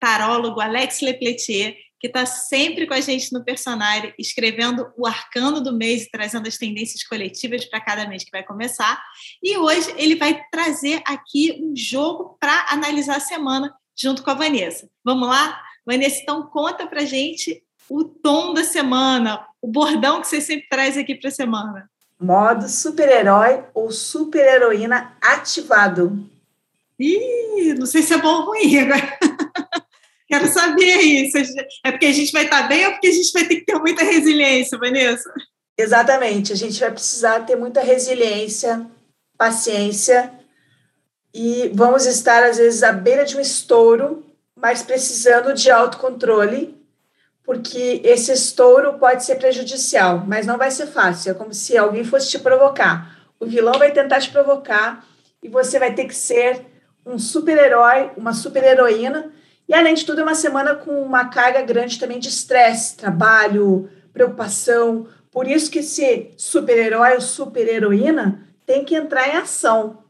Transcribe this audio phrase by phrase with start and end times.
[0.00, 5.76] tarólogo Alex Lepletier, que está sempre com a gente no Personário, escrevendo o arcano do
[5.76, 9.00] mês e trazendo as tendências coletivas para cada mês que vai começar.
[9.42, 14.34] E hoje ele vai trazer aqui um jogo para analisar a semana junto com a
[14.34, 14.88] Vanessa.
[15.04, 15.60] Vamos lá?
[15.84, 20.96] Vanessa, então conta para gente o tom da semana, o bordão que você sempre traz
[20.96, 21.90] aqui para a semana.
[22.18, 26.26] Modo super-herói ou super-heroína ativado.
[26.98, 29.18] Ih, não sei se é bom ou ruim agora.
[30.30, 31.36] Quero saber isso.
[31.84, 33.74] É porque a gente vai estar bem ou porque a gente vai ter que ter
[33.80, 35.28] muita resiliência, Vanessa?
[35.76, 36.52] Exatamente.
[36.52, 38.86] A gente vai precisar ter muita resiliência,
[39.36, 40.32] paciência
[41.34, 44.24] e vamos estar, às vezes, à beira de um estouro,
[44.54, 46.78] mas precisando de autocontrole,
[47.42, 51.32] porque esse estouro pode ser prejudicial, mas não vai ser fácil.
[51.32, 53.16] É como se alguém fosse te provocar.
[53.40, 55.04] O vilão vai tentar te provocar
[55.42, 56.66] e você vai ter que ser
[57.04, 59.32] um super-herói, uma super-heroína
[59.70, 63.88] e, além de tudo, é uma semana com uma carga grande também de estresse, trabalho,
[64.12, 65.06] preocupação.
[65.30, 70.02] Por isso que esse super-herói ou super-heroína tem que entrar em ação.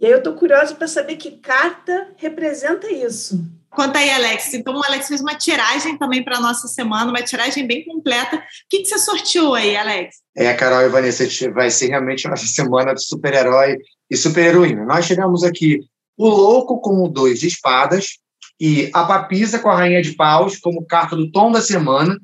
[0.00, 3.40] E aí eu estou curiosa para saber que carta representa isso.
[3.70, 4.52] Conta aí, Alex.
[4.54, 8.34] Então, o Alex fez uma tiragem também para a nossa semana, uma tiragem bem completa.
[8.34, 10.16] O que, que você sorteou aí, Alex?
[10.36, 13.76] É, Carol e Vanessa, vai ser realmente a nossa semana de super-herói
[14.10, 14.84] e super-heroína.
[14.84, 15.78] Nós tivemos aqui
[16.16, 18.18] o louco com o dois de espadas,
[18.60, 22.18] e a papisa com a rainha de paus como carta do tom da semana.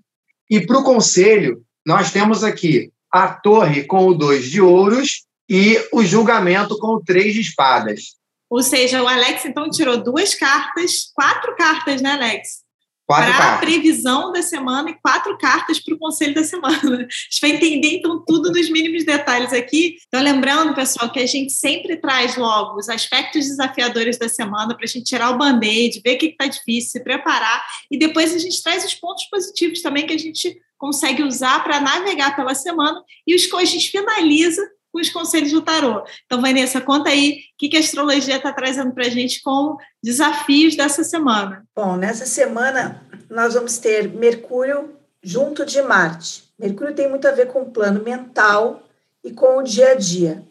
[0.51, 5.79] E para o conselho, nós temos aqui a torre com o dois de ouros e
[5.93, 8.17] o julgamento com o três de espadas.
[8.51, 12.64] Ou seja, o Alex então tirou duas cartas, quatro cartas, né, Alex?
[13.07, 16.79] Para a previsão da semana e quatro cartas para o conselho da semana.
[16.83, 19.97] A gente vai entender, então, tudo nos mínimos detalhes aqui.
[20.07, 24.85] Então, lembrando, pessoal, que a gente sempre traz logo os aspectos desafiadores da semana para
[24.85, 28.39] a gente tirar o band-aid, ver o que está difícil, se preparar, e depois a
[28.39, 33.03] gente traz os pontos positivos também que a gente consegue usar para navegar pela semana
[33.27, 34.63] e os que a gente finaliza
[34.95, 36.05] com os conselhos do tarô.
[36.25, 40.77] Então, Vanessa, conta aí o que, a astrologia está trazendo para a gente como desafios
[40.77, 41.67] dessa semana.
[41.75, 46.45] Bom, nessa semana nós vamos ter Mercúrio junto de Marte.
[46.57, 48.85] Mercúrio tem muito a ver com o plano mental
[49.25, 50.45] e com o dia a dia.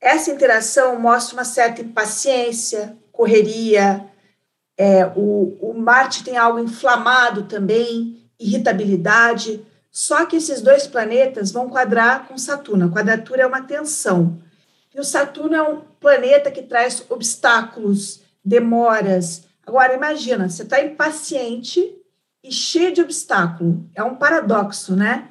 [0.00, 4.06] Essa interação mostra uma certa impaciência, correria.
[4.78, 9.62] É, o, o Marte tem algo inflamado também, irritabilidade
[9.94, 12.86] só que esses dois planetas vão quadrar com Saturno.
[12.86, 14.42] A quadratura é uma tensão.
[14.92, 19.44] E o Saturno é um planeta que traz obstáculos, demoras.
[19.64, 21.96] Agora, imagina, você está impaciente
[22.42, 23.88] e cheio de obstáculo.
[23.94, 25.30] É um paradoxo, né?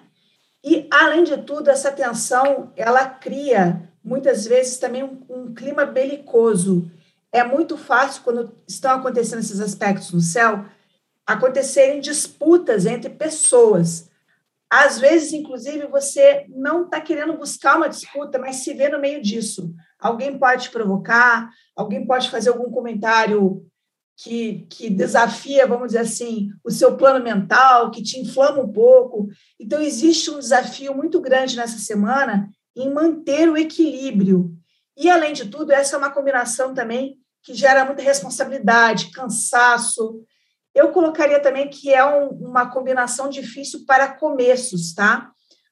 [0.64, 6.90] E, além de tudo, essa tensão, ela cria, muitas vezes, também um, um clima belicoso.
[7.34, 10.64] É muito fácil, quando estão acontecendo esses aspectos no céu,
[11.28, 14.10] acontecerem disputas entre pessoas
[14.76, 19.22] às vezes, inclusive, você não está querendo buscar uma disputa, mas se vê no meio
[19.22, 19.72] disso.
[20.00, 23.64] Alguém pode te provocar, alguém pode fazer algum comentário
[24.18, 29.28] que, que desafia, vamos dizer assim, o seu plano mental, que te inflama um pouco.
[29.60, 34.52] Então, existe um desafio muito grande nessa semana em manter o equilíbrio.
[34.98, 40.24] E, além de tudo, essa é uma combinação também que gera muita responsabilidade, cansaço,
[40.74, 45.32] eu colocaria também que é um, uma combinação difícil para começos, tá?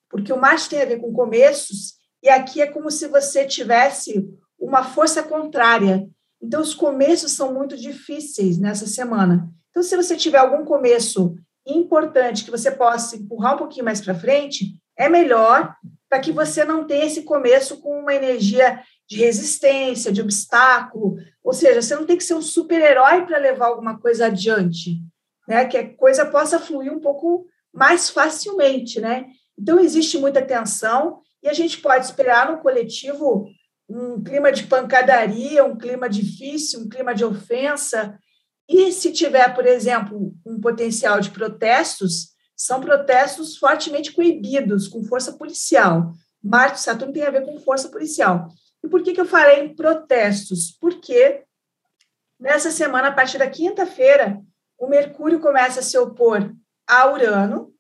[0.09, 4.28] Porque o Marte tem a ver com começos, e aqui é como se você tivesse
[4.59, 6.07] uma força contrária.
[6.41, 9.50] Então, os começos são muito difíceis nessa semana.
[9.69, 14.13] Então, se você tiver algum começo importante que você possa empurrar um pouquinho mais para
[14.13, 15.75] frente, é melhor
[16.09, 18.81] para que você não tenha esse começo com uma energia
[19.12, 21.18] de resistência, de obstáculo.
[21.44, 25.02] Ou seja, você não tem que ser um super-herói para levar alguma coisa adiante,
[25.46, 25.66] né?
[25.66, 29.25] Que a coisa possa fluir um pouco mais facilmente, né?
[29.60, 33.50] Então, existe muita tensão e a gente pode esperar no coletivo
[33.90, 38.18] um clima de pancadaria, um clima difícil, um clima de ofensa.
[38.66, 45.34] E se tiver, por exemplo, um potencial de protestos, são protestos fortemente coibidos, com força
[45.34, 46.14] policial.
[46.42, 48.48] Marte e Saturno tem a ver com força policial.
[48.83, 50.75] E por que, que eu falei em protestos?
[50.80, 51.44] Porque
[52.39, 54.42] nessa semana, a partir da quinta-feira,
[54.78, 56.51] o Mercúrio começa a se opor
[56.88, 57.72] a Urano,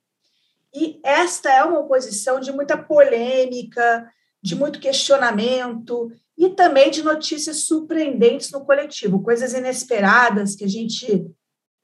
[0.73, 4.09] e esta é uma oposição de muita polêmica,
[4.41, 11.29] de muito questionamento e também de notícias surpreendentes no coletivo, coisas inesperadas que a gente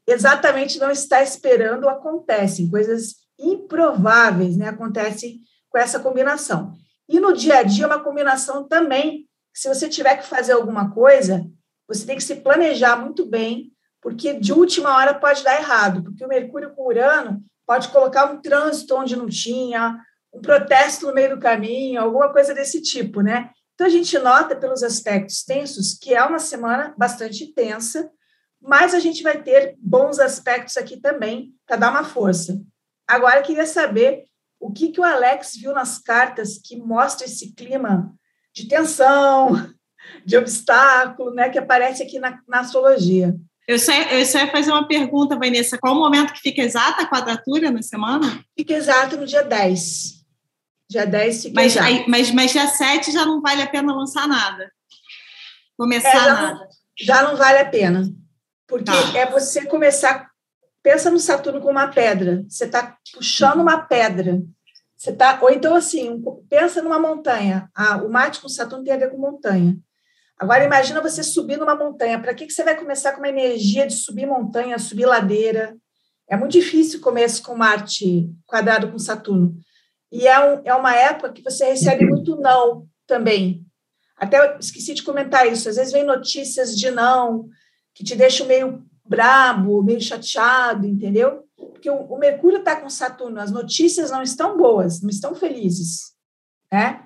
[0.08, 6.74] exatamente não está esperando acontecem, coisas improváveis, né, acontecem com essa combinação.
[7.10, 11.46] E no dia a dia uma combinação também, se você tiver que fazer alguma coisa,
[11.88, 13.72] você tem que se planejar muito bem,
[14.02, 18.42] porque de última hora pode dar errado, porque o Mercúrio com Urano pode colocar um
[18.42, 20.00] trânsito onde não tinha,
[20.34, 23.50] um protesto no meio do caminho, alguma coisa desse tipo, né?
[23.74, 28.10] Então a gente nota pelos aspectos tensos que é uma semana bastante tensa,
[28.62, 32.60] mas a gente vai ter bons aspectos aqui também para dar uma força.
[33.08, 34.26] Agora eu queria saber
[34.60, 38.14] o que, que o Alex viu nas cartas que mostra esse clima
[38.54, 39.70] de tensão,
[40.26, 43.36] de obstáculo, né, que aparece aqui na, na astrologia.
[43.68, 45.78] Eu só, eu só ia fazer uma pergunta, Vanessa.
[45.78, 48.42] Qual o momento que fica exata a quadratura na semana?
[48.58, 50.26] Fica exato no dia 10.
[50.90, 54.26] Dia 10 fica mas, aí, mas, mas dia 7 já não vale a pena lançar
[54.26, 54.72] nada.
[55.78, 56.54] Começar é, já nada.
[56.54, 56.68] Não,
[56.98, 58.10] já não vale a pena.
[58.66, 59.18] Porque tá.
[59.18, 60.30] é você começar.
[60.88, 62.46] Pensa no Saturno como uma pedra.
[62.48, 64.42] Você está puxando uma pedra.
[64.96, 67.70] Você tá, ou então, assim, pensa numa montanha.
[67.76, 69.78] Ah, o Marte com Saturno tem a ver com montanha.
[70.40, 72.18] Agora, imagina você subir numa montanha.
[72.22, 75.76] Para que, que você vai começar com uma energia de subir montanha, subir ladeira?
[76.26, 79.58] É muito difícil o começo com Marte quadrado com Saturno.
[80.10, 83.62] E é, um, é uma época que você recebe muito não também.
[84.16, 85.68] Até esqueci de comentar isso.
[85.68, 87.50] Às vezes vem notícias de não,
[87.94, 91.44] que te deixam meio brabo, meio chateado, entendeu?
[91.56, 96.14] Porque o, o Mercúrio está com Saturno, as notícias não estão boas, não estão felizes,
[96.72, 97.04] né?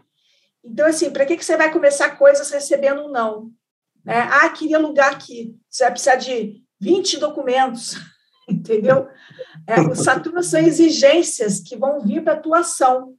[0.63, 3.51] Então, assim, para que, que você vai começar coisas recebendo um não?
[4.05, 4.19] Né?
[4.31, 5.55] Ah, queria alugar aqui.
[5.69, 7.95] Você vai precisar de 20 documentos,
[8.47, 9.07] entendeu?
[9.67, 13.15] É, o Saturno são exigências que vão vir para a tua ação.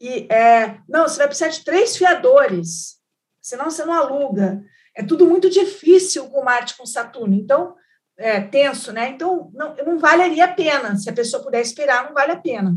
[0.00, 2.98] E, é, não, você vai precisar de três fiadores,
[3.40, 4.62] senão você não aluga.
[4.96, 7.34] É tudo muito difícil com Marte com Saturno.
[7.34, 7.74] Então,
[8.18, 9.10] é tenso, né?
[9.10, 10.96] Então, não, não valeria a pena.
[10.96, 12.76] Se a pessoa puder esperar, não vale a pena.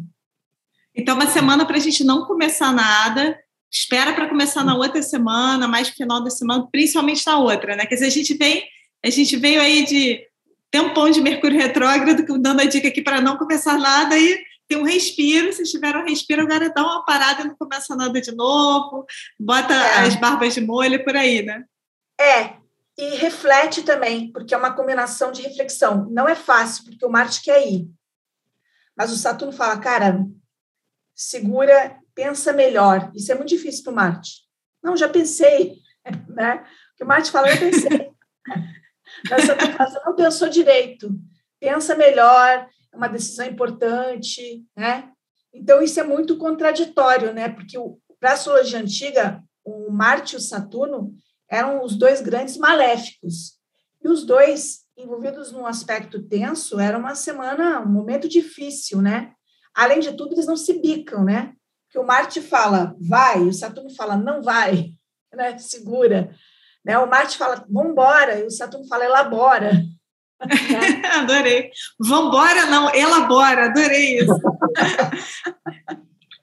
[0.95, 3.37] Então, uma semana para a gente não começar nada,
[3.71, 7.85] espera para começar na outra semana, mais no final da semana, principalmente na outra, né?
[7.85, 8.63] Quer dizer, a gente vem,
[9.03, 10.25] a gente veio aí de
[10.71, 14.83] tempão de Mercúrio retrógrado, dando a dica aqui para não começar nada e tem um
[14.83, 19.05] respiro, se tiver um respiro, agora dá uma parada e não começa nada de novo,
[19.39, 19.99] bota é.
[19.99, 21.63] as barbas de molho por aí, né?
[22.19, 22.55] É,
[22.97, 26.07] e reflete também, porque é uma combinação de reflexão.
[26.09, 27.89] Não é fácil, porque o Marte quer ir.
[28.95, 30.25] Mas o Saturno fala, cara,
[31.13, 33.11] segura pensa melhor.
[33.13, 34.45] Isso é muito difícil para o Marte.
[34.81, 35.75] Não, já pensei,
[36.29, 36.65] né?
[36.93, 38.11] O que o Marte fala, eu pensei.
[39.27, 41.09] Você não pensou direito.
[41.59, 45.11] Pensa melhor, é uma decisão importante, né?
[45.53, 47.49] Então, isso é muito contraditório, né?
[47.49, 47.77] Porque
[48.19, 51.13] para a astrologia antiga, o Marte e o Saturno
[51.49, 53.57] eram os dois grandes maléficos.
[54.03, 59.33] E os dois, envolvidos num aspecto tenso, era uma semana, um momento difícil, né?
[59.73, 61.53] Além de tudo, eles não se bicam, né?
[61.95, 64.91] que o Marte fala vai, o Saturno fala não vai,
[65.33, 65.57] né?
[65.57, 66.29] segura.
[66.83, 66.97] Né?
[66.99, 69.81] O Marte fala vamos embora, e o Saturno fala elabora.
[71.13, 71.71] adorei.
[71.97, 74.37] Vambora, não, elabora, adorei isso.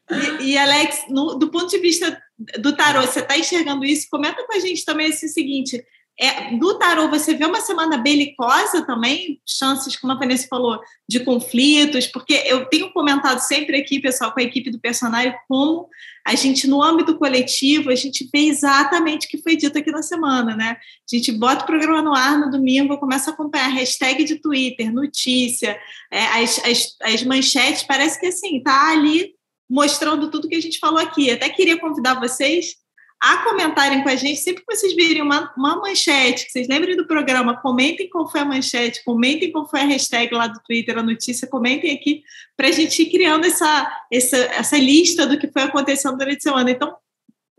[0.40, 2.18] e, e, Alex, no, do ponto de vista
[2.58, 4.08] do tarô, você está enxergando isso?
[4.10, 5.82] Comenta com a gente também esse seguinte:
[6.20, 11.20] é, do tarô, você vê uma semana belicosa também, chances, como a Vanessa falou, de
[11.20, 15.88] conflitos, porque eu tenho comentado sempre aqui, pessoal, com a equipe do personagem, como
[16.24, 20.02] a gente, no âmbito coletivo, a gente vê exatamente o que foi dito aqui na
[20.02, 20.76] semana, né?
[20.78, 24.92] A gente bota o programa no ar no domingo, começa a acompanhar hashtag de Twitter,
[24.92, 25.76] notícia,
[26.10, 29.34] é, as, as, as manchetes, parece que assim, tá ali
[29.72, 31.30] mostrando tudo que a gente falou aqui.
[31.30, 32.74] Até queria convidar vocês
[33.18, 36.96] a comentarem com a gente, sempre que vocês virem uma, uma manchete, que vocês lembrem
[36.96, 40.98] do programa, comentem qual foi a manchete, comentem qual foi a hashtag lá do Twitter,
[40.98, 42.22] a notícia, comentem aqui,
[42.56, 46.50] para a gente ir criando essa, essa, essa lista do que foi acontecendo durante a
[46.50, 46.70] semana.
[46.72, 46.96] Então,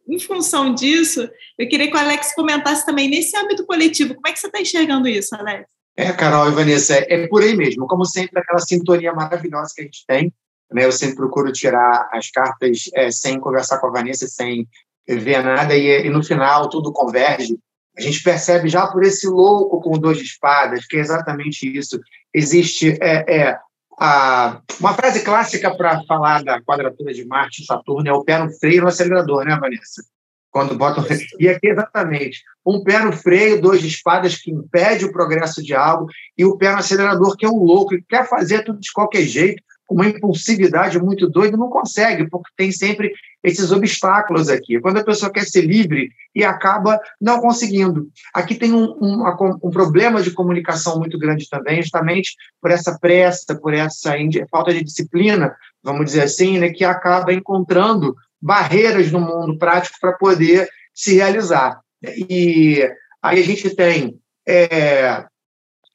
[0.07, 1.27] em função disso,
[1.57, 4.59] eu queria que o Alex comentasse também nesse âmbito coletivo, como é que você está
[4.59, 5.65] enxergando isso, Alex?
[5.95, 7.87] É, Carol e Vanessa, é por aí mesmo.
[7.87, 10.33] Como sempre, aquela sintonia maravilhosa que a gente tem.
[10.73, 10.85] Né?
[10.85, 14.67] Eu sempre procuro tirar as cartas é, sem conversar com a Vanessa, sem
[15.07, 17.57] ver nada e, e, no final tudo converge.
[17.97, 21.99] A gente percebe já por esse louco com dois de espadas, que é exatamente isso.
[22.33, 23.59] Existe é, é
[23.99, 28.39] a, uma frase clássica para falar da quadratura de Marte e Saturno é o pé
[28.39, 30.03] no freio no acelerador, né, Vanessa?
[30.49, 31.03] Quando botam.
[31.39, 32.43] E aqui, exatamente.
[32.65, 36.57] Um pé no freio, dois de espadas, que impede o progresso de algo, e o
[36.57, 40.07] pé no acelerador, que é um louco, que quer fazer tudo de qualquer jeito, uma
[40.07, 43.11] impulsividade muito doida, não consegue, porque tem sempre
[43.43, 44.79] esses obstáculos aqui.
[44.79, 48.07] Quando a pessoa quer ser livre e acaba não conseguindo.
[48.33, 49.23] Aqui tem um, um,
[49.63, 54.13] um problema de comunicação muito grande também, justamente por essa pressa, por essa
[54.49, 60.13] falta de disciplina, vamos dizer assim, né, que acaba encontrando barreiras no mundo prático para
[60.13, 61.79] poder se realizar.
[62.29, 62.81] E
[63.21, 65.25] aí a gente tem é,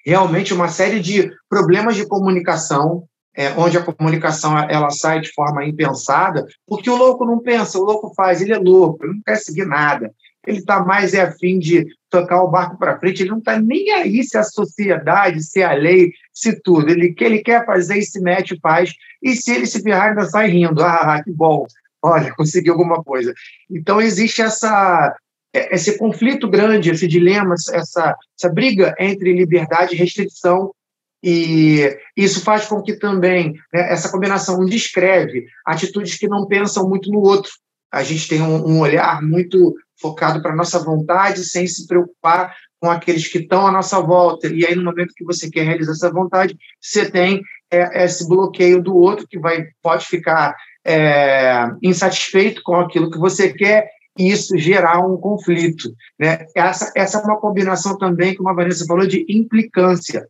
[0.04, 3.04] realmente uma série de problemas de comunicação,
[3.38, 7.84] é, onde a comunicação ela sai de forma impensada, porque o louco não pensa, o
[7.84, 10.12] louco faz, ele é louco, ele não quer seguir nada,
[10.44, 13.92] ele está mais é afim de tocar o barco para frente, ele não está nem
[13.92, 18.02] aí se a sociedade, se a lei, se tudo, ele, que ele quer fazer e
[18.02, 18.92] se mete e faz,
[19.22, 21.64] e se ele se ferrar ainda sai rindo, ah, que bom,
[22.02, 23.32] olha, consegui alguma coisa.
[23.70, 25.16] Então, existe essa,
[25.54, 30.72] é, esse conflito grande, esse dilema, essa, essa briga entre liberdade e restrição,
[31.22, 37.10] e isso faz com que também né, essa combinação descreve atitudes que não pensam muito
[37.10, 37.50] no outro.
[37.92, 42.54] A gente tem um, um olhar muito focado para a nossa vontade, sem se preocupar
[42.80, 44.46] com aqueles que estão à nossa volta.
[44.46, 48.80] E aí, no momento que você quer realizar essa vontade, você tem é, esse bloqueio
[48.82, 50.54] do outro que vai pode ficar
[50.86, 55.90] é, insatisfeito com aquilo que você quer e isso gerar um conflito.
[56.18, 56.46] Né?
[56.54, 60.26] Essa, essa é uma combinação também, como a Vanessa falou, de implicância.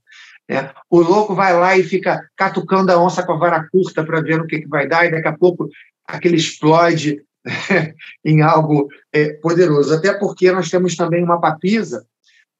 [0.49, 0.73] Né?
[0.89, 4.41] O louco vai lá e fica catucando a onça com a vara curta para ver
[4.41, 5.69] o que, que vai dar, e daqui a pouco
[6.07, 7.23] aquele explode
[8.25, 9.95] em algo é, poderoso.
[9.95, 12.07] Até porque nós temos também uma papisa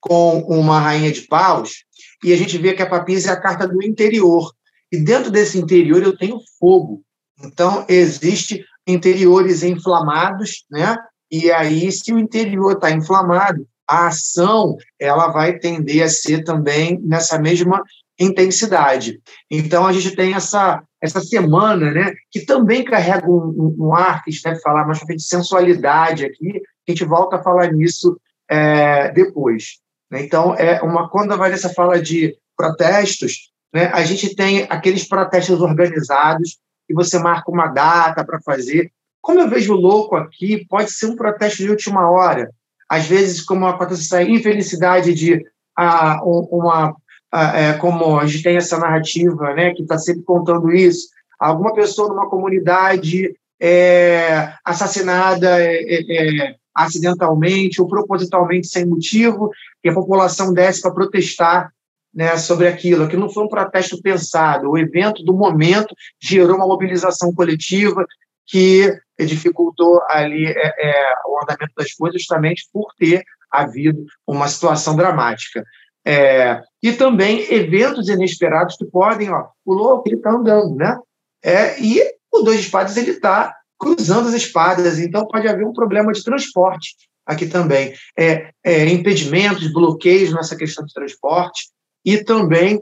[0.01, 1.85] com uma rainha de paus,
[2.23, 4.53] e a gente vê que a papisa é a carta do interior.
[4.93, 7.03] E dentro desse interior eu tenho fogo.
[7.43, 10.97] Então, existe interiores inflamados, né?
[11.31, 17.01] E aí, se o interior está inflamado, a ação ela vai tender a ser também
[17.03, 17.83] nessa mesma
[18.19, 19.21] intensidade.
[19.51, 24.23] Então, a gente tem essa, essa semana, né, que também carrega um, um, um ar,
[24.23, 28.19] que a gente deve falar mais de sensualidade aqui, a gente volta a falar nisso
[28.51, 29.79] é, depois.
[30.11, 30.23] Né?
[30.23, 35.61] Então, é uma, quando a Vanessa fala de protestos, né, a gente tem aqueles protestos
[35.61, 38.91] organizados, e você marca uma data para fazer.
[39.21, 42.51] Como eu vejo louco aqui, pode ser um protesto de última hora.
[42.89, 45.45] Às vezes, como acontece essa infelicidade de
[45.77, 46.97] ah, uma.
[47.31, 51.75] Ah, é, como a gente tem essa narrativa, né, que está sempre contando isso, alguma
[51.75, 59.51] pessoa numa comunidade é assassinada é, é, é acidentalmente ou propositalmente sem motivo,
[59.85, 61.73] e a população desce para protestar
[62.15, 63.05] né, sobre aquilo.
[63.05, 64.71] Aquilo não foi um protesto pensado.
[64.71, 68.07] O evento do momento gerou uma mobilização coletiva
[68.49, 74.97] que dificultou ali é, é, o andamento das coisas justamente por ter havido uma situação
[74.97, 75.63] dramática.
[76.05, 80.97] É, e também eventos inesperados que podem, ó, o louco ele está andando, né?
[81.45, 82.01] É, e
[82.33, 86.95] o dois espadas ele está cruzando as espadas, então pode haver um problema de transporte
[87.27, 87.95] aqui também.
[88.19, 91.69] É, é, impedimentos, bloqueios nessa questão de transporte,
[92.05, 92.81] e também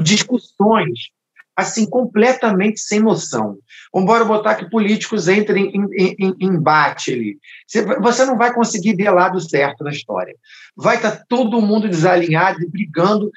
[0.00, 1.10] discussões
[1.56, 3.58] assim completamente sem noção.
[3.92, 7.38] Vamos botar que políticos entrem em, em, em, embate ali.
[8.00, 10.34] Você não vai conseguir ver lado certo na história.
[10.76, 13.30] Vai estar todo mundo desalinhado e brigando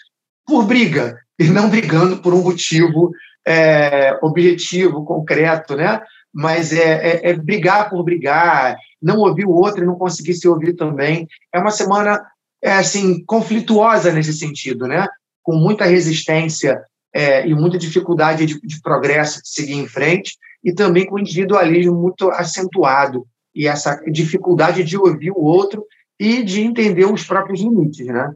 [0.46, 3.12] por briga, e não brigando por um motivo
[3.46, 6.02] é, objetivo, concreto, né?
[6.34, 10.48] Mas é, é, é brigar por brigar, não ouvir o outro e não conseguir se
[10.48, 11.28] ouvir também.
[11.54, 12.26] É uma semana
[12.64, 15.08] é, assim, conflituosa nesse sentido, né?
[15.46, 16.82] com muita resistência
[17.16, 21.96] é, e muita dificuldade de, de, progresso de seguir em frente, e também com individualismo
[21.96, 25.86] muito acentuado, e essa dificuldade de ouvir o outro
[26.20, 28.34] e de entender os próprios limites, né?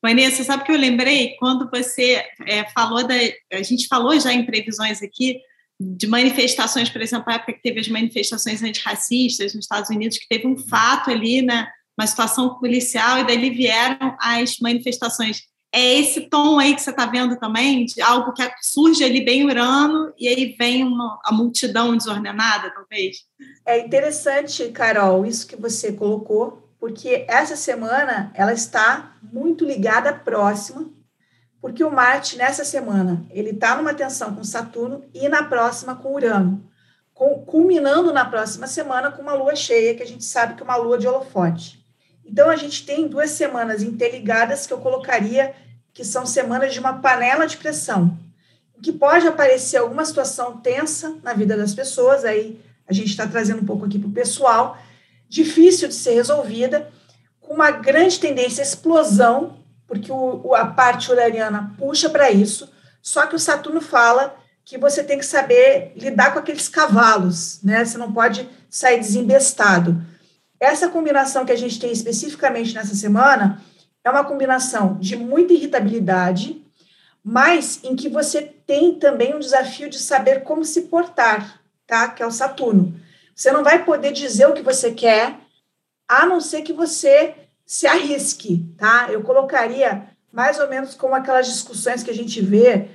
[0.00, 3.14] Vanessa, sabe que eu lembrei quando você é, falou da.
[3.52, 5.40] A gente falou já em previsões aqui
[5.80, 10.28] de manifestações, por exemplo, a época que teve as manifestações antirracistas nos Estados Unidos, que
[10.28, 11.68] teve um fato ali, né?
[11.98, 15.42] uma situação policial, e daí vieram as manifestações.
[15.74, 19.46] É esse tom aí que você está vendo também, de algo que surge ali bem
[19.46, 23.24] urano, e aí vem uma, a multidão desordenada, talvez?
[23.64, 30.90] É interessante, Carol, isso que você colocou, porque essa semana ela está muito ligada próxima,
[31.58, 36.12] porque o Marte, nessa semana, ele está numa tensão com Saturno e na próxima com
[36.14, 36.68] Urano,
[37.46, 40.76] culminando na próxima semana com uma lua cheia, que a gente sabe que é uma
[40.76, 41.81] lua de holofote.
[42.24, 45.54] Então, a gente tem duas semanas interligadas que eu colocaria
[45.92, 48.18] que são semanas de uma panela de pressão,
[48.82, 53.62] que pode aparecer alguma situação tensa na vida das pessoas, aí a gente está trazendo
[53.62, 54.76] um pouco aqui para o pessoal,
[55.28, 56.90] difícil de ser resolvida,
[57.40, 63.26] com uma grande tendência à explosão, porque o, a parte uraniana puxa para isso, só
[63.26, 67.84] que o Saturno fala que você tem que saber lidar com aqueles cavalos, né?
[67.84, 70.00] Você não pode sair desembestado.
[70.62, 73.60] Essa combinação que a gente tem especificamente nessa semana
[74.04, 76.64] é uma combinação de muita irritabilidade,
[77.24, 82.06] mas em que você tem também um desafio de saber como se portar, tá?
[82.06, 82.94] Que é o Saturno.
[83.34, 85.36] Você não vai poder dizer o que você quer,
[86.06, 87.34] a não ser que você
[87.66, 89.08] se arrisque, tá?
[89.10, 92.88] Eu colocaria mais ou menos como aquelas discussões que a gente vê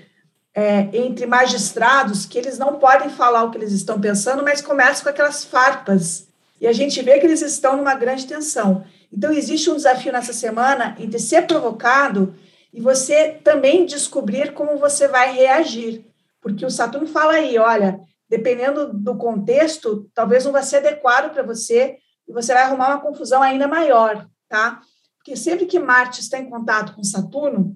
[0.53, 5.03] é, entre magistrados, que eles não podem falar o que eles estão pensando, mas começam
[5.03, 6.26] com aquelas farpas.
[6.59, 8.83] E a gente vê que eles estão numa grande tensão.
[9.11, 12.35] Então, existe um desafio nessa semana entre ser provocado
[12.73, 16.05] e você também descobrir como você vai reagir.
[16.41, 17.99] Porque o Saturno fala aí, olha,
[18.29, 21.97] dependendo do contexto, talvez não vai ser adequado para você
[22.27, 24.81] e você vai arrumar uma confusão ainda maior, tá?
[25.17, 27.75] Porque sempre que Marte está em contato com Saturno,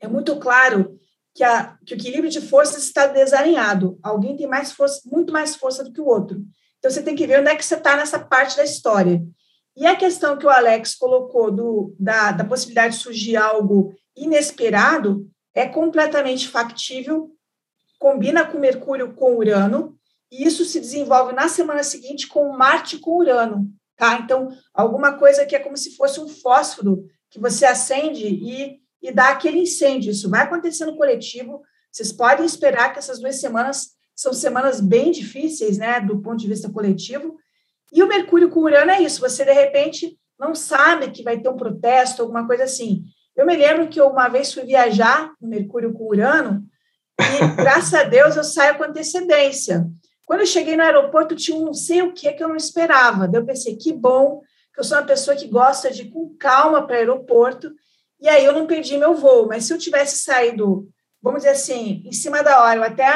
[0.00, 0.98] é muito claro
[1.34, 3.98] que, a, que o equilíbrio de forças está desalinhado.
[4.02, 6.42] Alguém tem mais força, muito mais força do que o outro.
[6.78, 9.22] Então você tem que ver onde é que você está nessa parte da história.
[9.76, 15.28] E a questão que o Alex colocou do, da, da possibilidade de surgir algo inesperado
[15.54, 17.30] é completamente factível,
[17.98, 19.96] combina com Mercúrio com Urano,
[20.30, 23.66] e isso se desenvolve na semana seguinte com Marte com Urano,
[23.96, 24.18] tá?
[24.18, 29.12] Então, alguma coisa que é como se fosse um fósforo que você acende e, e
[29.12, 30.10] dá aquele incêndio.
[30.10, 31.62] Isso vai acontecer no coletivo.
[31.90, 36.48] Vocês podem esperar que essas duas semanas são semanas bem difíceis, né, do ponto de
[36.48, 37.36] vista coletivo,
[37.92, 41.48] e o Mercúrio com Urano é isso, você de repente não sabe que vai ter
[41.48, 43.04] um protesto, alguma coisa assim.
[43.36, 46.64] Eu me lembro que eu uma vez fui viajar no Mercúrio com Urano
[47.20, 49.86] e, graças a Deus, eu saio com antecedência.
[50.26, 53.28] Quando eu cheguei no aeroporto, tinha um não sei o que que eu não esperava.
[53.28, 54.42] Daí eu pensei, que bom,
[54.74, 57.72] que eu sou uma pessoa que gosta de ir com calma para o aeroporto,
[58.20, 59.46] e aí eu não perdi meu voo.
[59.46, 60.88] Mas se eu tivesse saído,
[61.22, 63.06] vamos dizer assim, em cima da hora, eu até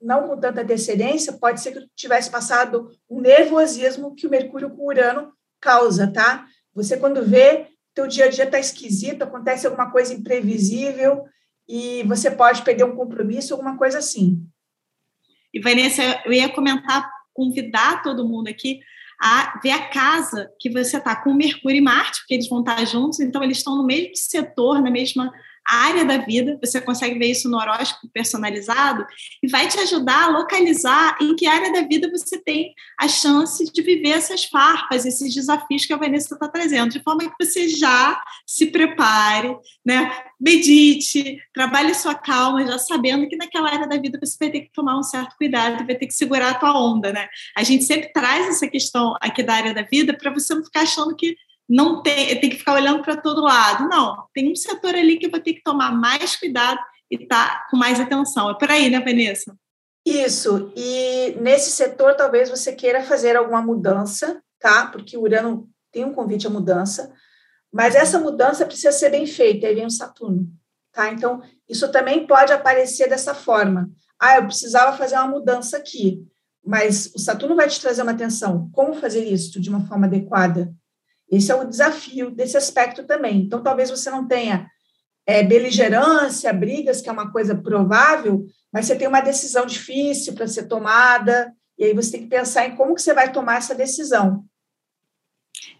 [0.00, 4.86] não com tanta antecedência, pode ser que tivesse passado um nervosismo que o Mercúrio com
[4.86, 6.46] Urano causa, tá?
[6.74, 11.24] Você, quando vê, teu dia a dia está esquisito, acontece alguma coisa imprevisível
[11.68, 14.40] e você pode perder um compromisso, alguma coisa assim.
[15.52, 18.80] E, Vanessa, eu ia comentar, convidar todo mundo aqui
[19.20, 22.84] a ver a casa que você está com Mercúrio e Marte, porque eles vão estar
[22.84, 25.32] juntos, então eles estão no mesmo setor, na mesma
[25.68, 29.06] área da vida, você consegue ver isso no horóscopo personalizado
[29.42, 33.64] e vai te ajudar a localizar em que área da vida você tem a chance
[33.70, 37.68] de viver essas farpas, esses desafios que a Vanessa está trazendo, de forma que você
[37.68, 40.10] já se prepare, né?
[40.40, 44.72] medite, trabalhe sua calma, já sabendo que naquela área da vida você vai ter que
[44.72, 47.28] tomar um certo cuidado, vai ter que segurar a tua onda, né?
[47.56, 50.82] A gente sempre traz essa questão aqui da área da vida para você não ficar
[50.82, 51.36] achando que
[51.68, 53.88] não tem, tem que ficar olhando para todo lado.
[53.88, 57.48] Não, tem um setor ali que eu vou ter que tomar mais cuidado e estar
[57.48, 58.50] tá com mais atenção.
[58.50, 59.54] É por aí, né, Vanessa?
[60.06, 60.72] Isso.
[60.74, 64.86] E nesse setor, talvez você queira fazer alguma mudança, tá?
[64.86, 67.12] Porque o Urano tem um convite à mudança,
[67.70, 69.66] mas essa mudança precisa ser bem feita.
[69.66, 70.48] Aí vem o Saturno,
[70.92, 71.12] tá?
[71.12, 73.90] Então, isso também pode aparecer dessa forma.
[74.18, 76.26] Ah, eu precisava fazer uma mudança aqui,
[76.64, 78.70] mas o Saturno vai te trazer uma atenção.
[78.72, 80.72] Como fazer isso de uma forma adequada?
[81.30, 83.42] Esse é o desafio desse aspecto também.
[83.42, 84.68] Então, talvez você não tenha
[85.26, 90.48] é, beligerância, brigas, que é uma coisa provável, mas você tem uma decisão difícil para
[90.48, 93.74] ser tomada, e aí você tem que pensar em como que você vai tomar essa
[93.74, 94.44] decisão.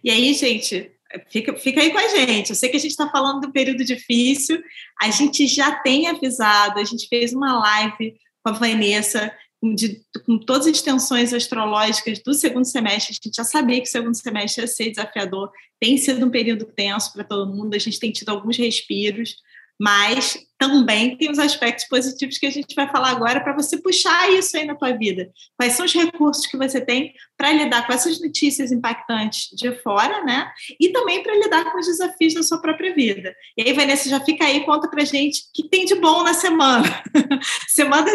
[0.04, 0.92] E aí, gente,
[1.30, 2.50] fica, fica aí com a gente.
[2.50, 4.62] Eu sei que a gente está falando do período difícil,
[5.00, 10.38] a gente já tem avisado, a gente fez uma live com a Vanessa de, com
[10.38, 14.62] todas as tensões astrológicas do segundo semestre, a gente já sabia que o segundo semestre
[14.62, 18.28] ia ser desafiador, tem sido um período tenso para todo mundo, a gente tem tido
[18.28, 19.36] alguns respiros,
[19.78, 24.28] mas também tem os aspectos positivos que a gente vai falar agora para você puxar
[24.32, 25.30] isso aí na tua vida.
[25.56, 30.24] Quais são os recursos que você tem para lidar com essas notícias impactantes de fora,
[30.24, 30.50] né?
[30.80, 33.32] E também para lidar com os desafios da sua própria vida.
[33.56, 36.34] E aí, Vanessa, já fica aí, conta para gente o que tem de bom na
[36.34, 36.88] semana.
[37.68, 38.10] semana,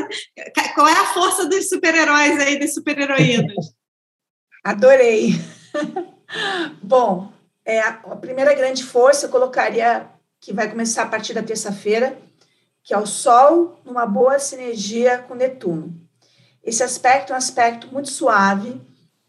[0.76, 3.74] qual é a força dos super-heróis aí, das super-heroínas?
[4.66, 5.32] Adorei.
[6.84, 7.32] bom,
[7.66, 10.10] é, a primeira grande força eu colocaria
[10.44, 12.18] que vai começar a partir da terça-feira,
[12.84, 15.96] que é o Sol numa boa sinergia com Netuno.
[16.62, 18.82] Esse aspecto é um aspecto muito suave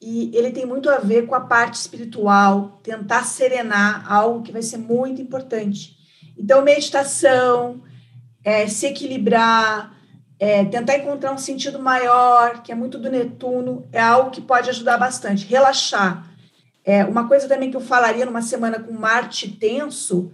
[0.02, 4.60] e ele tem muito a ver com a parte espiritual, tentar serenar algo que vai
[4.60, 5.96] ser muito importante.
[6.36, 7.80] Então, meditação,
[8.42, 9.96] é, se equilibrar,
[10.36, 14.68] é, tentar encontrar um sentido maior, que é muito do Netuno, é algo que pode
[14.68, 15.46] ajudar bastante.
[15.46, 16.28] Relaxar.
[16.84, 20.32] É, uma coisa também que eu falaria numa semana com Marte tenso,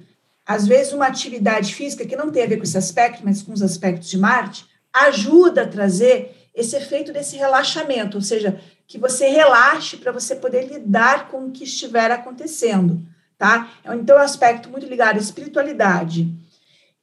[0.50, 3.52] às vezes uma atividade física que não tem a ver com esse aspecto, mas com
[3.52, 9.28] os aspectos de Marte, ajuda a trazer esse efeito desse relaxamento, ou seja, que você
[9.28, 13.00] relaxe para você poder lidar com o que estiver acontecendo,
[13.38, 13.70] tá?
[13.84, 16.28] Então, é um aspecto muito ligado à espiritualidade.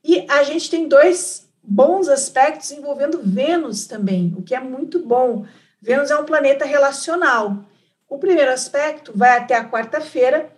[0.04, 5.46] E a gente tem dois bons aspectos envolvendo Vênus também, o que é muito bom.
[5.82, 7.64] Vênus é um planeta relacional.
[8.10, 10.52] O primeiro aspecto vai até a quarta-feira,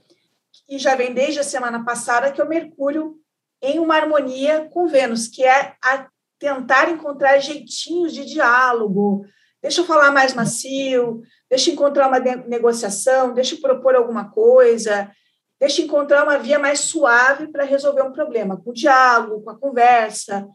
[0.69, 3.17] e já vem desde a semana passada, que é o Mercúrio
[3.61, 9.25] em uma harmonia com Vênus, que é a tentar encontrar jeitinhos de diálogo.
[9.61, 15.11] Deixa eu falar mais macio, deixa eu encontrar uma negociação, deixa eu propor alguma coisa,
[15.59, 19.49] deixa eu encontrar uma via mais suave para resolver um problema, com o diálogo, com
[19.49, 20.47] a conversa.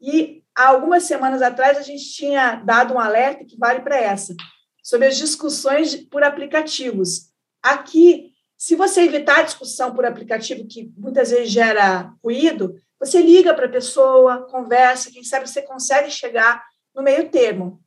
[0.00, 4.34] E há algumas semanas atrás a gente tinha dado um alerta que vale para essa,
[4.82, 7.30] sobre as discussões por aplicativos.
[7.62, 8.29] Aqui,
[8.60, 13.64] se você evitar a discussão por aplicativo, que muitas vezes gera ruído, você liga para
[13.64, 16.62] a pessoa, conversa, quem sabe você consegue chegar
[16.94, 17.82] no meio termo.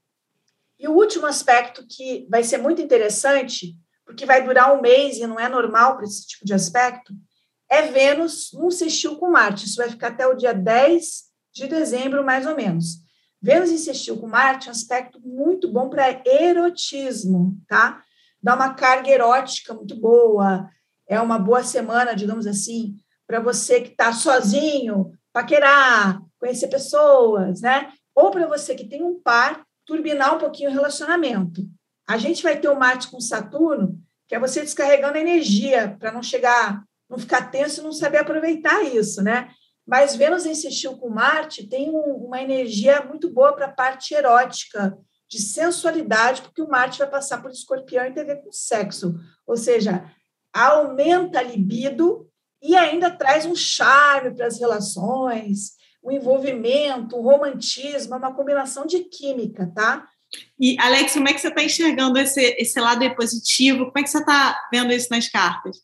[0.80, 5.28] E o último aspecto que vai ser muito interessante, porque vai durar um mês e
[5.28, 7.14] não é normal para esse tipo de aspecto,
[7.70, 9.68] é Vênus num sextil com Marte.
[9.68, 12.96] Isso vai ficar até o dia 10 de dezembro, mais ou menos.
[13.40, 18.02] Vênus em sextil com Marte é um aspecto muito bom para erotismo, tá?
[18.44, 20.70] Dá uma carga erótica muito boa,
[21.08, 27.94] é uma boa semana, digamos assim, para você que está sozinho, paquerar, conhecer pessoas, né?
[28.14, 31.66] Ou para você que tem um par, turbinar um pouquinho o relacionamento.
[32.08, 36.22] A gente vai ter o Marte com Saturno, que é você descarregando energia para não
[36.22, 39.50] chegar, não ficar tenso e não saber aproveitar isso, né?
[39.88, 44.98] Mas Vênus insistiu com Marte tem um, uma energia muito boa para a parte erótica,
[45.30, 49.16] de sensualidade, porque o Marte vai passar por escorpião e tem a ver com sexo.
[49.48, 50.12] Ou seja,
[50.54, 52.28] aumenta a libido
[52.62, 55.72] e ainda traz um charme para as relações,
[56.04, 60.08] um envolvimento, um romantismo, uma combinação de química, tá?
[60.60, 63.86] E, Alex, como é que você está enxergando esse, esse lado positivo?
[63.86, 65.78] Como é que você está vendo isso nas cartas?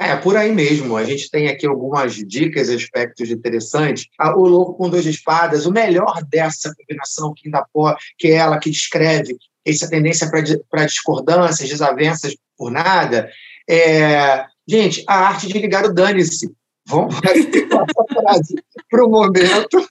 [0.00, 0.96] É, por aí mesmo.
[0.96, 4.06] A gente tem aqui algumas dicas e aspectos interessantes.
[4.36, 8.58] O Louco com Duas Espadas, o melhor dessa combinação que ainda pode, que é ela
[8.58, 10.30] que descreve essa tendência
[10.70, 13.28] para discordâncias, desavenças por nada.
[13.68, 16.48] É, gente, a arte de ligar o dane-se.
[16.86, 17.16] Vamos
[18.88, 19.88] para o momento.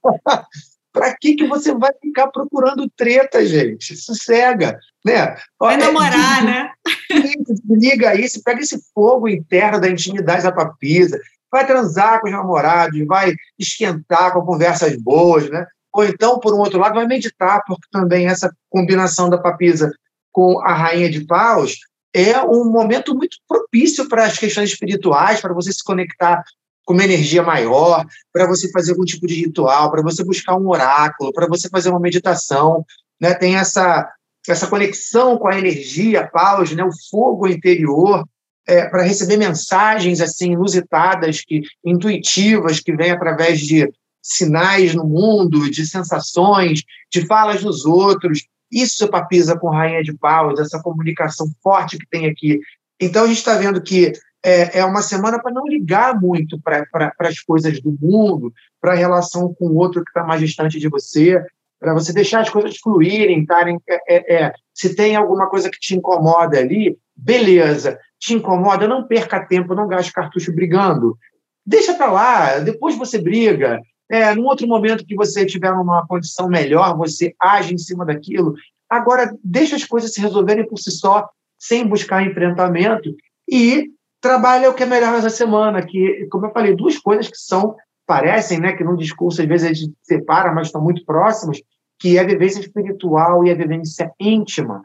[0.97, 3.95] Para que, que você vai ficar procurando treta, gente?
[3.95, 4.79] Sossega.
[5.05, 5.35] Né?
[5.59, 6.71] Vai é, namorar, né?
[7.69, 11.19] Liga isso, pega esse fogo interno da intimidade da papisa,
[11.51, 15.65] vai transar com os namorados, vai esquentar com conversas boas, né?
[15.93, 19.91] Ou então, por um outro lado, vai meditar, porque também essa combinação da papisa
[20.31, 21.77] com a rainha de paus
[22.13, 26.43] é um momento muito propício para as questões espirituais, para você se conectar
[26.87, 30.69] com uma energia maior, para você fazer algum tipo de ritual, para você buscar um
[30.69, 32.85] oráculo, para você fazer uma meditação,
[33.19, 33.33] né?
[33.33, 34.09] Tem essa
[34.47, 36.81] essa conexão com a energia, paus, né?
[36.81, 38.25] O fogo interior,
[38.65, 43.91] é, para receber mensagens assim inusitadas, que intuitivas, que vêm através de
[44.23, 48.45] sinais no mundo, de sensações, de falas dos outros.
[48.71, 52.61] Isso papisa com Rainha de Paus, essa comunicação forte que tem aqui.
[52.97, 54.13] Então, a gente está vendo que
[54.47, 56.85] é, é uma semana para não ligar muito para
[57.19, 60.87] as coisas do mundo, para a relação com o outro que está mais distante de
[60.87, 61.43] você,
[61.77, 65.77] para você deixar as coisas fluírem, tarem, é, é, é, se tem alguma coisa que
[65.77, 71.17] te incomoda ali, beleza, te incomoda, não perca tempo, não gaste cartucho brigando.
[71.65, 73.81] Deixa para lá, depois você briga.
[74.09, 78.53] É, num outro momento que você tiver numa condição melhor, você age em cima daquilo.
[78.89, 81.27] Agora, deixa as coisas se resolverem por si só,
[81.59, 83.13] sem buscar enfrentamento,
[83.49, 83.91] e
[84.27, 87.75] trabalha o que é melhor nessa semana, que, como eu falei, duas coisas que são,
[88.05, 91.61] parecem, né, que no discurso às vezes a gente separa, mas estão muito próximos,
[91.97, 94.83] que é a vivência espiritual e a vivência íntima.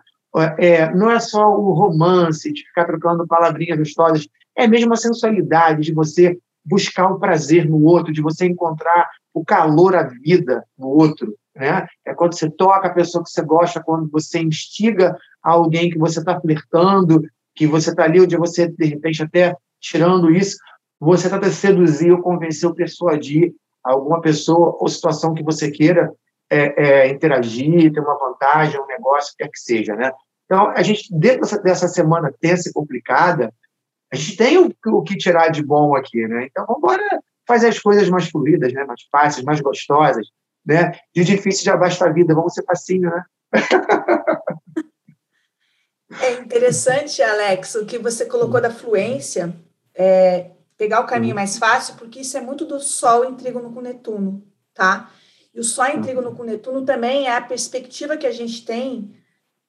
[0.58, 5.82] É, não é só o romance, de ficar trocando palavrinhas gostosas, é mesmo a sensualidade
[5.82, 10.86] de você buscar o prazer no outro, de você encontrar o calor à vida no
[10.86, 11.34] outro.
[11.54, 11.84] Né?
[12.06, 16.20] É quando você toca a pessoa que você gosta, quando você instiga alguém que você
[16.20, 17.22] está flertando,
[17.54, 20.56] que você está ali, onde você, de repente, até tirando isso,
[20.98, 26.12] você tenta seduzir ou convencer ou persuadir alguma pessoa ou situação que você queira
[26.48, 30.12] é, é, interagir, ter uma vantagem, um negócio, quer que seja, né?
[30.44, 33.52] Então, a gente, dentro dessa, dessa semana tensa e complicada,
[34.12, 36.46] a gente tem o, o, que tirar de bom aqui, né?
[36.50, 38.84] Então, vamos embora fazer as coisas mais fluidas, né?
[38.84, 40.26] Mais fáceis, mais gostosas,
[40.64, 40.92] né?
[41.14, 43.24] De difícil já basta a vida, vamos ser facinho, né?
[46.20, 49.54] É interessante, Alex, o que você colocou da fluência,
[49.94, 53.80] é, pegar o caminho mais fácil, porque isso é muito do Sol em trígono com
[53.80, 54.44] Netuno,
[54.74, 55.10] tá?
[55.54, 59.14] E o Sol em trígono com Netuno também é a perspectiva que a gente tem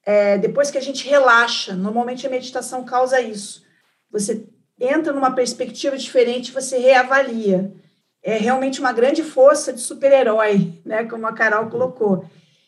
[0.06, 1.76] é, depois que a gente relaxa.
[1.76, 3.64] Normalmente a meditação causa isso.
[4.12, 4.48] Você
[4.80, 7.74] entra numa perspectiva diferente, você reavalia.
[8.22, 11.06] É realmente uma grande força de super-herói, né?
[11.06, 12.26] Como a Carol colocou.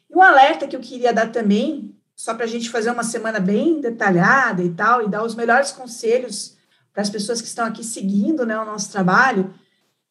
[0.09, 3.39] E um alerta que eu queria dar também só para a gente fazer uma semana
[3.39, 6.55] bem detalhada e tal, e dar os melhores conselhos
[6.93, 9.53] para as pessoas que estão aqui seguindo né, o nosso trabalho,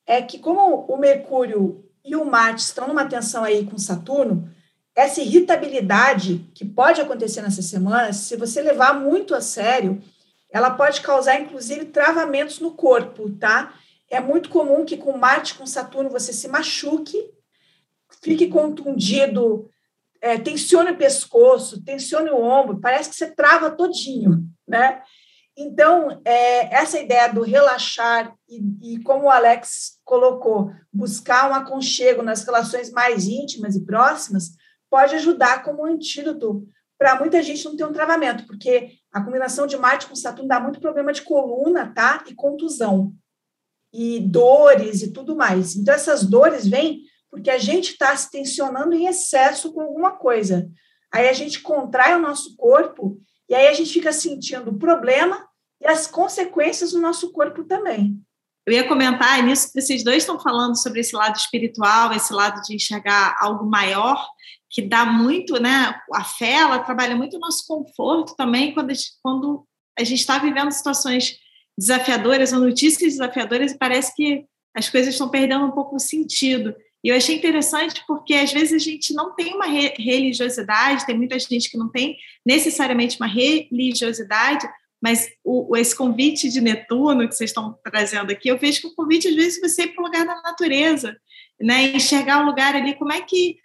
[0.07, 4.53] é que como o Mercúrio e o Marte estão numa tensão aí com Saturno,
[4.95, 10.01] essa irritabilidade que pode acontecer nessa semana, se você levar muito a sério,
[10.51, 13.75] ela pode causar, inclusive, travamentos no corpo, tá?
[14.09, 17.29] É muito comum que com Marte, com Saturno, você se machuque,
[18.23, 19.69] fique contundido,
[20.25, 25.03] é, tensione o pescoço, tensione o ombro, parece que você trava todinho, né?
[25.55, 32.23] Então, é, essa ideia do relaxar e, e, como o Alex colocou, buscar um aconchego
[32.23, 34.53] nas relações mais íntimas e próximas,
[34.91, 36.67] pode ajudar como antídoto
[36.99, 40.59] para muita gente não ter um travamento, porque a combinação de Marte com Saturno dá
[40.59, 42.25] muito problema de coluna, tá?
[42.27, 43.13] E contusão,
[43.93, 45.77] e dores e tudo mais.
[45.77, 47.03] Então, essas dores vêm
[47.35, 50.71] porque a gente está se tensionando em excesso com alguma coisa.
[51.13, 55.45] Aí a gente contrai o nosso corpo e aí a gente fica sentindo o problema
[55.83, 58.17] e as consequências no nosso corpo também.
[58.65, 62.63] Eu ia comentar nisso que vocês dois estão falando sobre esse lado espiritual, esse lado
[62.63, 64.25] de enxergar algo maior,
[64.71, 66.01] que dá muito, né?
[66.15, 69.67] A fé, ela trabalha muito o nosso conforto também quando a gente, quando
[69.99, 71.37] a gente está vivendo situações
[71.77, 76.77] desafiadoras ou notícias desafiadoras e parece que as coisas estão perdendo um pouco o sentido.
[77.05, 81.17] E eu achei interessante porque às vezes a gente não tem uma re religiosidade, tem
[81.17, 84.67] muita gente que não tem necessariamente uma religiosidade,
[85.03, 88.95] mas o, esse convite de Netuno que vocês estão trazendo aqui, eu vejo que o
[88.95, 91.15] convite às vezes você ir para o lugar da natureza,
[91.61, 91.95] né?
[91.95, 93.59] enxergar o lugar ali, como é que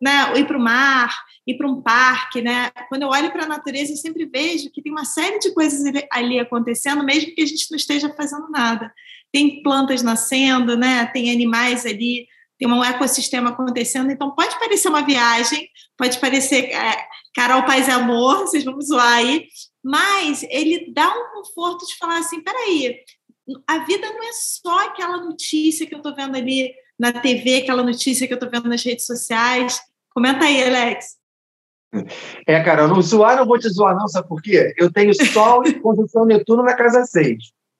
[0.00, 1.16] né, ir para o mar,
[1.46, 2.70] ir para um parque, né?
[2.88, 5.82] Quando eu olho para a natureza, eu sempre vejo que tem uma série de coisas
[6.10, 8.92] ali acontecendo, mesmo que a gente não esteja fazendo nada.
[9.32, 11.06] Tem plantas nascendo, né?
[11.06, 12.26] Tem animais ali
[12.62, 16.96] tem um ecossistema acontecendo, então pode parecer uma viagem, pode parecer é,
[17.34, 19.48] Carol Paz e Amor, vocês vão zoar aí,
[19.82, 23.00] mas ele dá um conforto de falar assim, peraí,
[23.66, 27.82] a vida não é só aquela notícia que eu estou vendo ali na TV, aquela
[27.82, 29.80] notícia que eu estou vendo nas redes sociais.
[30.14, 31.16] Comenta aí, Alex.
[32.46, 34.72] É, Carol, não zoar não vou te zoar não, sabe por quê?
[34.78, 37.38] Eu tenho Sol e conjunção Netuno na casa 6.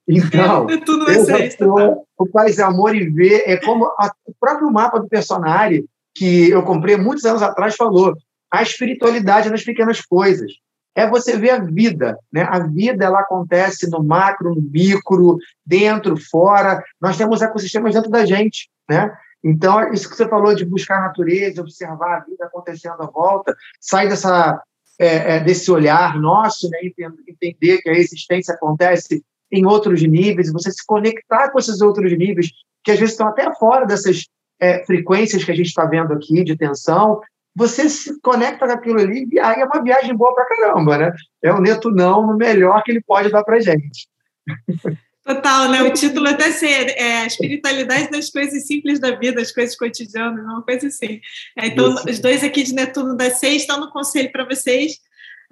[0.09, 4.35] Então, Tudo eu já estou, o Paz e Amor e Ver é como a, o
[4.39, 5.85] próprio mapa do personagem
[6.15, 8.15] que eu comprei muitos anos atrás falou,
[8.51, 10.53] a espiritualidade nas pequenas coisas.
[10.95, 12.43] É você ver a vida, né?
[12.43, 16.85] A vida ela acontece no macro, no micro, dentro, fora.
[17.01, 19.11] Nós temos ecossistemas dentro da gente, né?
[19.43, 23.57] Então, isso que você falou de buscar a natureza, observar a vida acontecendo à volta,
[23.81, 24.63] sai dessa,
[24.99, 26.79] é, é, desse olhar nosso, né?
[27.27, 32.51] entender que a existência acontece em outros níveis, você se conectar com esses outros níveis,
[32.83, 34.25] que às vezes estão até fora dessas
[34.59, 37.21] é, frequências que a gente está vendo aqui de tensão,
[37.55, 41.13] você se conecta com aquilo ali e aí é uma viagem boa para caramba, né?
[41.43, 44.09] É o Netunão no melhor que ele pode dar para gente.
[45.25, 45.83] Total, né?
[45.83, 50.45] O título até ser é, a espiritualidade das coisas simples da vida, as coisas cotidianas,
[50.45, 51.21] uma coisa assim.
[51.57, 52.09] É, então, Isso.
[52.09, 54.99] os dois aqui de Netuno da Seis estão no conselho para vocês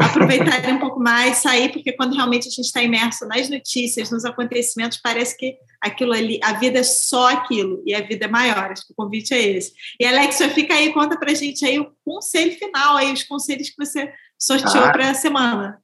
[0.01, 4.25] aproveitarem um pouco mais, sair, porque quando realmente a gente está imerso nas notícias, nos
[4.25, 8.71] acontecimentos, parece que aquilo ali, a vida é só aquilo, e a vida é maior.
[8.71, 9.73] Acho que o convite é esse.
[9.99, 13.77] E Alex, fica aí, conta pra gente aí o conselho final, aí, os conselhos que
[13.79, 14.93] você sorteou ah.
[14.93, 15.79] para a semana.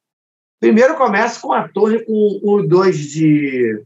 [0.58, 3.82] Primeiro começa com a torre com o dois de,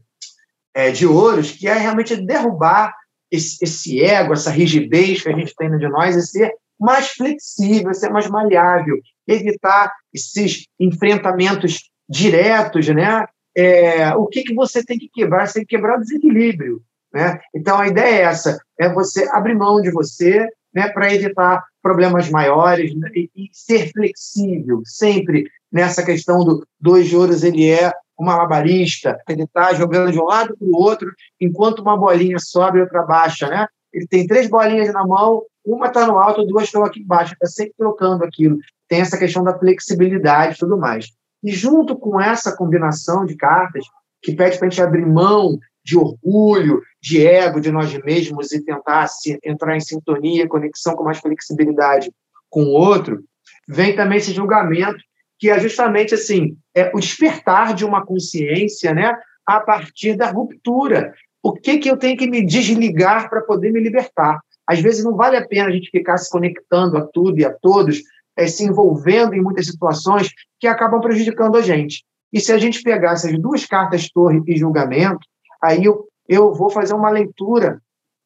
[0.73, 2.95] é, de ouros, que é realmente derrubar
[3.29, 7.93] esse, esse ego, essa rigidez que a gente tem de nós e ser mais flexível,
[7.93, 8.97] ser mais maleável,
[9.33, 13.25] evitar esses enfrentamentos diretos, né?
[13.55, 15.47] É, o que, que você tem que quebrar?
[15.47, 16.81] Você tem que quebrar o desequilíbrio,
[17.13, 17.39] né?
[17.53, 22.29] Então, a ideia é essa, é você abrir mão de você, né, para evitar problemas
[22.29, 23.09] maiores né?
[23.13, 29.17] e, e, ser flexível, sempre nessa questão do dois de ouros, ele é um malabarista,
[29.27, 33.03] ele está jogando de um lado para o outro, enquanto uma bolinha sobe e outra
[33.03, 33.67] baixa, né?
[33.93, 37.47] Ele tem três bolinhas na mão, uma está no alto, duas estão aqui embaixo, está
[37.47, 38.57] sempre trocando aquilo.
[38.87, 41.07] Tem essa questão da flexibilidade e tudo mais.
[41.43, 43.85] E junto com essa combinação de cartas,
[44.21, 48.63] que pede para a gente abrir mão de orgulho, de ego de nós mesmos e
[48.63, 52.11] tentar se, entrar em sintonia, conexão com mais flexibilidade
[52.49, 53.23] com o outro,
[53.67, 54.99] vem também esse julgamento
[55.39, 59.11] que é justamente assim, é o despertar de uma consciência, né,
[59.43, 61.15] a partir da ruptura.
[61.43, 64.39] O que que eu tenho que me desligar para poder me libertar?
[64.67, 67.51] Às vezes não vale a pena a gente ficar se conectando a tudo e a
[67.51, 68.01] todos,
[68.37, 72.03] é, se envolvendo em muitas situações que acabam prejudicando a gente.
[72.31, 75.19] E se a gente pegar essas duas cartas torre e julgamento,
[75.61, 77.81] aí eu, eu vou fazer uma leitura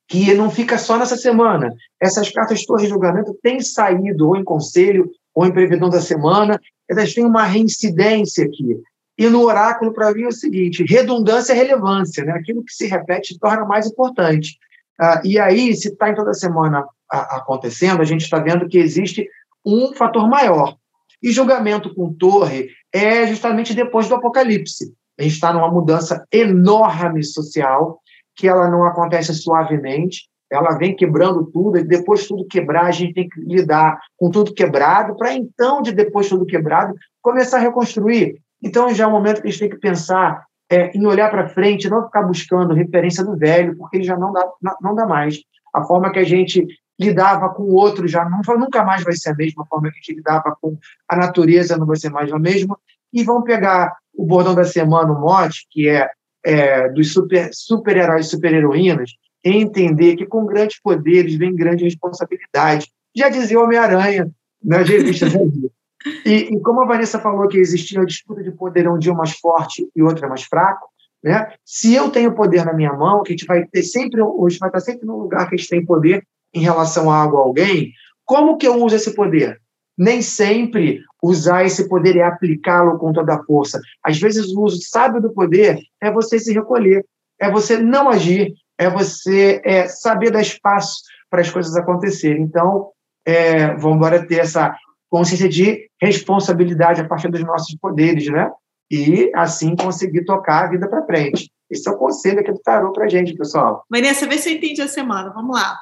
[0.08, 1.73] que não fica só nessa semana.
[1.99, 6.60] Essas cartas torre e julgamento têm saído ou em conselho ou em previdão da semana,
[6.88, 8.80] elas têm uma reincidência aqui.
[9.17, 12.34] E no oráculo, para mim, é o seguinte: redundância é relevância, né?
[12.34, 14.58] aquilo que se repete torna mais importante.
[14.99, 18.78] Ah, e aí, se está em toda semana a, acontecendo, a gente está vendo que
[18.78, 19.28] existe
[19.65, 20.75] um fator maior.
[21.21, 24.93] E julgamento com torre é justamente depois do apocalipse.
[25.17, 27.99] A gente está numa mudança enorme social,
[28.36, 33.13] que ela não acontece suavemente, ela vem quebrando tudo, e depois tudo quebrar, a gente
[33.13, 38.39] tem que lidar com tudo quebrado, para então, de depois tudo quebrado, começar a reconstruir.
[38.61, 41.49] Então, já é um momento que a gente tem que pensar é, em olhar para
[41.49, 44.47] frente, não ficar buscando referência do velho, porque ele já não dá,
[44.81, 45.39] não dá mais.
[45.73, 46.65] A forma que a gente
[46.99, 50.01] lidava com o outro já não, nunca mais vai ser a mesma forma que a
[50.01, 52.77] gente lidava com a natureza, não vai ser mais a mesma.
[53.13, 56.09] E vamos pegar o bordão da semana, o mote, que é,
[56.43, 59.11] é dos super-heróis super e super-heroínas,
[59.43, 62.87] entender que com grandes poderes vem grande responsabilidade.
[63.15, 64.29] Já dizia Homem-Aranha
[64.63, 65.33] nas revistas
[66.25, 69.31] e, e como a Vanessa falou que existia a disputa de poder um dia mais
[69.31, 70.87] forte e outro é mais fraco,
[71.23, 71.51] né?
[71.65, 74.69] Se eu tenho poder na minha mão, que a gente vai ter sempre, hoje vai
[74.69, 77.91] estar sempre no lugar que a gente tem poder em relação a algo, a alguém,
[78.23, 79.59] como que eu uso esse poder?
[79.97, 83.79] Nem sempre usar esse poder é aplicá-lo com toda a força.
[84.03, 87.03] Às vezes o uso sábio do poder é você se recolher,
[87.39, 92.43] é você não agir, é você é, saber dar espaço para as coisas acontecerem.
[92.43, 92.89] Então,
[93.25, 94.75] é, vamos embora ter essa
[95.09, 98.49] consciência de responsabilidade a partir dos nossos poderes, né?
[98.91, 101.51] E assim conseguir tocar a vida para frente.
[101.69, 103.83] Esse é o conselho que do tarô para gente, pessoal.
[103.89, 105.31] Vanessa, vê se eu entendi a semana.
[105.33, 105.77] Vamos lá.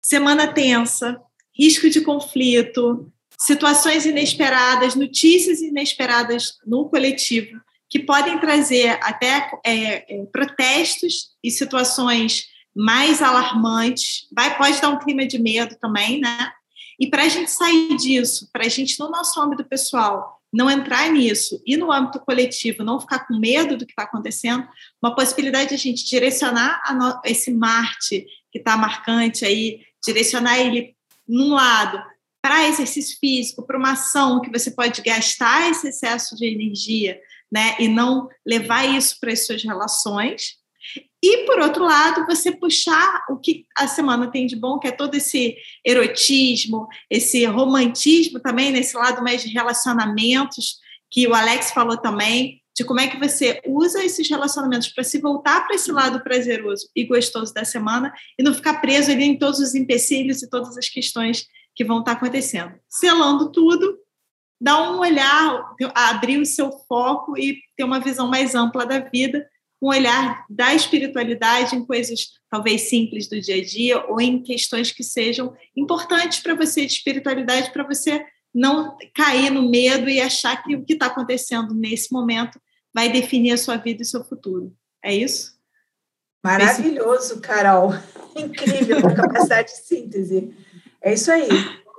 [0.00, 1.20] Semana tensa,
[1.56, 10.24] risco de conflito, situações inesperadas, notícias inesperadas no coletivo, que podem trazer até é, é,
[10.32, 14.28] protestos e situações mais alarmantes.
[14.34, 16.52] Vai, pode dar um clima de medo também, né?
[17.02, 21.10] E para a gente sair disso, para a gente, no nosso âmbito pessoal, não entrar
[21.10, 24.68] nisso e no âmbito coletivo não ficar com medo do que está acontecendo,
[25.02, 30.94] uma possibilidade de a gente direcionar no, esse Marte que está marcante aí, direcionar ele
[31.26, 32.00] num lado
[32.40, 37.18] para exercício físico, para uma ação que você pode gastar esse excesso de energia,
[37.50, 40.56] né, e não levar isso para as suas relações,
[41.22, 44.90] e, por outro lado, você puxar o que a semana tem de bom, que é
[44.90, 51.96] todo esse erotismo, esse romantismo também, nesse lado mais de relacionamentos, que o Alex falou
[51.96, 56.20] também, de como é que você usa esses relacionamentos para se voltar para esse lado
[56.24, 60.50] prazeroso e gostoso da semana e não ficar preso ali em todos os empecilhos e
[60.50, 62.72] todas as questões que vão estar acontecendo.
[62.88, 63.98] Selando tudo,
[64.60, 69.46] dá um olhar, abrir o seu foco e ter uma visão mais ampla da vida
[69.82, 74.92] um olhar da espiritualidade em coisas talvez simples do dia a dia ou em questões
[74.92, 80.62] que sejam importantes para você de espiritualidade, para você não cair no medo e achar
[80.62, 82.60] que o que está acontecendo nesse momento
[82.94, 84.72] vai definir a sua vida e seu futuro.
[85.02, 85.56] É isso?
[86.44, 87.92] Maravilhoso, Carol.
[88.36, 90.54] Incrível a capacidade de síntese.
[91.00, 91.48] É isso aí.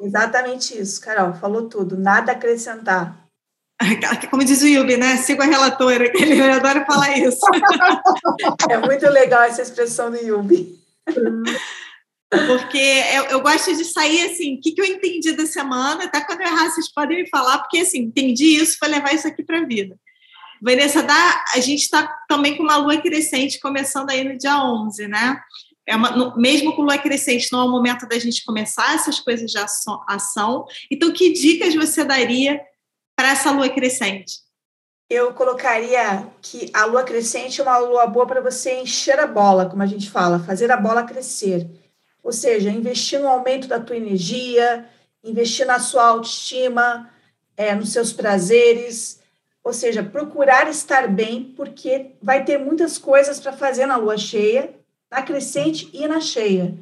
[0.02, 1.34] Exatamente isso, Carol.
[1.34, 1.98] Falou tudo.
[1.98, 3.23] Nada a acrescentar.
[4.30, 5.18] Como diz o Yubi, né?
[5.18, 7.40] Sigo a relatora, que ele adora falar isso.
[8.70, 10.80] É muito legal essa expressão do Yubi.
[12.48, 12.78] Porque
[13.14, 16.42] eu, eu, gosto de sair assim, o que, que eu entendi da semana, até quando
[16.42, 19.60] eu errar, vocês podem me falar, porque assim, entendi isso para levar isso aqui para
[19.60, 19.96] a vida.
[20.62, 25.08] Vanessa, dá, a gente está também com uma lua crescente começando aí no dia 11,
[25.08, 25.40] né?
[25.86, 29.20] É uma, no, mesmo com lua crescente, não é o momento da gente começar essas
[29.20, 30.66] coisas de ação, ação.
[30.90, 32.62] Então, que dicas você daria
[33.16, 34.42] para essa lua crescente?
[35.10, 39.70] Eu colocaria que a lua crescente é uma lua boa para você encher a bola,
[39.70, 41.70] como a gente fala, fazer a bola crescer.
[42.24, 44.88] Ou seja, investir no aumento da tua energia,
[45.24, 47.10] investir na sua autoestima,
[47.56, 49.22] é, nos seus prazeres,
[49.64, 54.74] ou seja, procurar estar bem, porque vai ter muitas coisas para fazer na lua cheia,
[55.12, 56.74] na crescente e na cheia.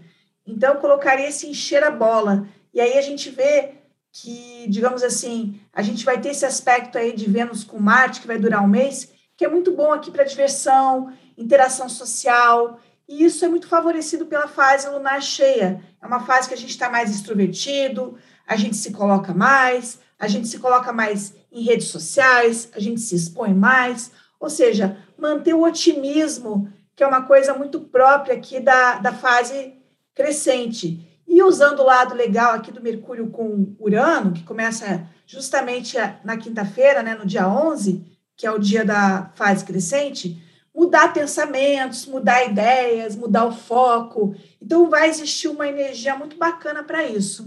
[0.47, 2.47] Então, eu colocaria esse encher a bola.
[2.73, 3.80] E aí a gente vê
[4.11, 8.27] que, digamos assim, a gente vai ter esse aspecto aí de Vênus com Marte, que
[8.27, 13.43] vai durar um mês, que é muito bom aqui para diversão, interação social, e isso
[13.43, 15.81] é muito favorecido pela fase lunar cheia.
[16.01, 20.27] É uma fase que a gente está mais extrovertido, a gente se coloca mais, a
[20.27, 25.53] gente se coloca mais em redes sociais, a gente se expõe mais, ou seja, manter
[25.53, 29.73] o otimismo, que é uma coisa muito própria aqui da, da fase
[30.13, 31.10] crescente.
[31.33, 37.01] E usando o lado legal aqui do Mercúrio com Urano, que começa justamente na quinta-feira,
[37.01, 38.03] né, no dia 11,
[38.35, 40.37] que é o dia da fase crescente,
[40.75, 44.35] mudar pensamentos, mudar ideias, mudar o foco.
[44.61, 47.45] Então, vai existir uma energia muito bacana para isso.